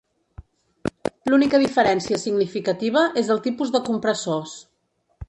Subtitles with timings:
[1.31, 4.57] L'única diferència significativa és el tipus de compressors.